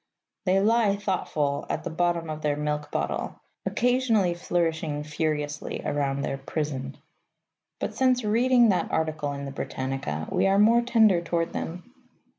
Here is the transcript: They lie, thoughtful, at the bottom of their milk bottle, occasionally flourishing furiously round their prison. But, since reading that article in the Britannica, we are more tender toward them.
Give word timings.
They 0.47 0.59
lie, 0.61 0.95
thoughtful, 0.95 1.67
at 1.69 1.83
the 1.83 1.91
bottom 1.91 2.27
of 2.31 2.41
their 2.41 2.55
milk 2.55 2.89
bottle, 2.89 3.39
occasionally 3.67 4.33
flourishing 4.33 5.03
furiously 5.03 5.79
round 5.85 6.25
their 6.25 6.39
prison. 6.39 6.97
But, 7.79 7.93
since 7.93 8.23
reading 8.23 8.69
that 8.69 8.89
article 8.91 9.31
in 9.33 9.45
the 9.45 9.51
Britannica, 9.51 10.27
we 10.31 10.47
are 10.47 10.57
more 10.57 10.81
tender 10.81 11.21
toward 11.21 11.53
them. 11.53 11.93